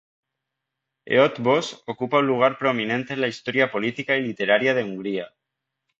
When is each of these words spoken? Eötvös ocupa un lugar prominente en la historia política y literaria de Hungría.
Eötvös 1.17 1.69
ocupa 1.93 2.23
un 2.23 2.27
lugar 2.31 2.57
prominente 2.63 3.13
en 3.17 3.21
la 3.21 3.27
historia 3.29 3.69
política 3.69 4.17
y 4.17 4.21
literaria 4.23 4.73
de 4.73 4.83
Hungría. 4.83 5.29